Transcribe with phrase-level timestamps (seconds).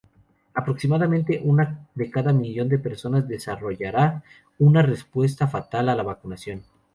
[0.55, 4.23] Aproximadamente una de cada millón de personas desarrollará
[4.57, 6.63] una respuesta fatal a la vacunación.